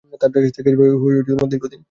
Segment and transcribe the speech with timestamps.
[0.21, 1.51] তার রেশ থেকে যাবে
[1.51, 1.79] দীর্ঘদিন।